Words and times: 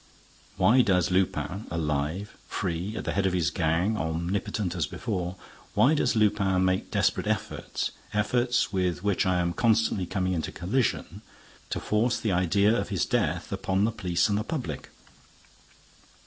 Why 0.57 0.81
does 0.81 1.11
Lupin, 1.11 1.67
alive, 1.69 2.35
free, 2.47 2.97
at 2.97 3.05
the 3.05 3.11
head 3.11 3.27
of 3.27 3.33
his 3.33 3.51
gang, 3.51 3.97
omnipotent 3.97 4.73
as 4.75 4.87
before, 4.87 5.35
why 5.75 5.93
does 5.93 6.15
Lupin 6.15 6.65
make 6.65 6.89
desperate 6.89 7.27
efforts, 7.27 7.91
efforts 8.11 8.73
with 8.73 9.03
which 9.03 9.27
I 9.27 9.39
am 9.39 9.53
constantly 9.53 10.07
coming 10.07 10.33
into 10.33 10.51
collision, 10.51 11.21
to 11.69 11.79
force 11.79 12.19
the 12.19 12.31
idea 12.31 12.75
of 12.75 12.89
his 12.89 13.05
death 13.05 13.51
upon 13.51 13.83
the 13.83 13.91
police 13.91 14.27
and 14.27 14.39
the 14.39 14.43
public? 14.43 14.89